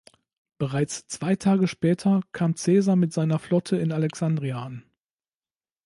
Bereits 0.57 1.05
zwei 1.05 1.35
Tage 1.35 1.67
später 1.67 2.21
kam 2.31 2.55
Caesar 2.55 2.95
mit 2.95 3.13
seiner 3.13 3.37
Flotte 3.37 3.77
in 3.77 3.91
Alexandria 3.91 4.63
an. 4.65 4.83